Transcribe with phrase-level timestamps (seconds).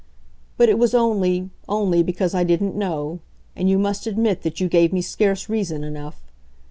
[0.57, 3.19] But it was only, only, because I didn't know
[3.55, 6.23] and you must admit that you gave me scarce reason enough.